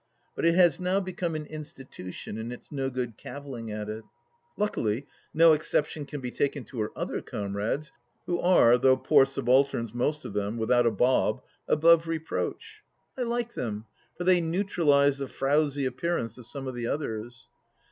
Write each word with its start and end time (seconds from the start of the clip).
But 0.35 0.45
it 0.45 0.55
has 0.55 0.79
now 0.79 0.99
become 0.99 1.35
an 1.35 1.45
institution, 1.45 2.39
and 2.39 2.51
it's 2.51 2.71
no 2.71 2.89
good 2.89 3.17
cavilling 3.19 3.69
at 3.69 3.87
it. 3.87 4.03
Luckily 4.57 5.05
no 5.31 5.53
exception 5.53 6.07
can 6.07 6.19
be 6.21 6.31
taken 6.31 6.63
to 6.63 6.79
her 6.79 6.89
other 6.95 7.21
comrades, 7.21 7.91
who 8.25 8.39
are— 8.39 8.75
^though 8.79 9.03
poor 9.03 9.27
subalterns, 9.27 9.93
most 9.93 10.25
of 10.25 10.33
them, 10.33 10.57
without 10.57 10.87
a 10.87 10.91
bob— 10.91 11.43
above 11.67 12.07
reproach. 12.07 12.77
I 13.15 13.21
like 13.21 13.53
them, 13.53 13.85
for 14.17 14.23
they 14.23 14.41
neutralize 14.41 15.19
the 15.19 15.27
frowsy 15.27 15.85
appearance 15.85 16.35
of 16.39 16.47
some 16.47 16.65
of 16.67 16.73
the 16.73 16.87
others. 16.87 17.47